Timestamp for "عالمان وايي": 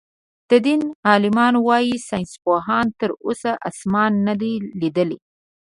1.07-1.95